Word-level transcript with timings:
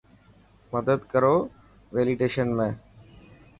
مدد 0.73 0.99
ڪرو 1.11 1.35
ويليڊشن 1.93 2.47
۾. 2.67 2.69